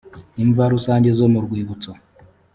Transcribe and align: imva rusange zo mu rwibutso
imva 0.43 0.63
rusange 0.73 1.09
zo 1.19 1.27
mu 1.33 1.39
rwibutso 1.45 1.91